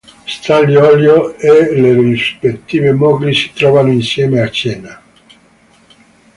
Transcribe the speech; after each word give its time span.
Stanlio, 0.33 0.83
Ollio 0.87 1.37
e 1.37 1.79
le 1.79 1.93
rispettive 1.93 2.91
mogli 2.91 3.31
si 3.35 3.53
trovano 3.53 3.91
insieme 3.91 4.41
a 4.41 4.49
cena. 4.49 5.01